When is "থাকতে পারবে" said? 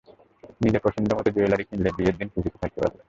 2.61-2.97